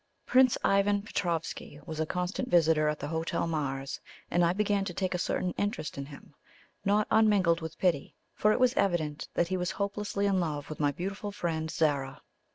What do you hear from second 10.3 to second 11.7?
love with my beautiful friend